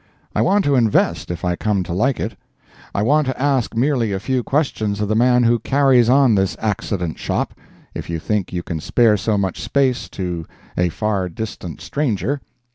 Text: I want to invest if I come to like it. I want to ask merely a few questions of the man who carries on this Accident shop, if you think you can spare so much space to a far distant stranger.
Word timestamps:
I 0.35 0.41
want 0.41 0.65
to 0.65 0.73
invest 0.73 1.29
if 1.29 1.45
I 1.45 1.55
come 1.55 1.83
to 1.83 1.93
like 1.93 2.19
it. 2.19 2.35
I 2.95 3.03
want 3.03 3.27
to 3.27 3.39
ask 3.39 3.75
merely 3.75 4.11
a 4.11 4.19
few 4.19 4.41
questions 4.41 4.99
of 4.99 5.07
the 5.07 5.15
man 5.15 5.43
who 5.43 5.59
carries 5.59 6.09
on 6.09 6.33
this 6.33 6.57
Accident 6.59 7.19
shop, 7.19 7.53
if 7.93 8.09
you 8.09 8.17
think 8.17 8.51
you 8.51 8.63
can 8.63 8.79
spare 8.79 9.15
so 9.15 9.37
much 9.37 9.61
space 9.61 10.09
to 10.09 10.47
a 10.75 10.89
far 10.89 11.29
distant 11.29 11.81
stranger. 11.81 12.41